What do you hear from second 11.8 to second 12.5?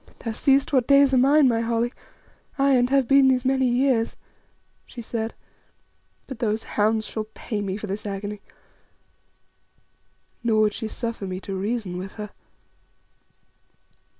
with her.